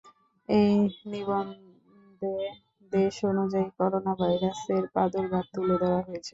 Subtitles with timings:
[0.49, 0.75] এই
[1.11, 2.33] নিবন্ধে
[2.91, 6.29] দেশ অনুযায়ী করোনাভাইরাসের প্রাদুর্ভাব তুলে ধরা হয়েছে।